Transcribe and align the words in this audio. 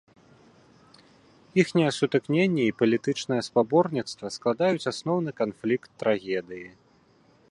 Іхняе 1.63 1.91
сутыкненне 1.97 2.63
і 2.69 2.71
палітычнае 2.79 3.39
спаборніцтва 3.49 4.33
складаюць 4.39 4.89
асноўны 4.95 5.31
канфлікт 5.43 5.89
трагедыі. 6.05 6.67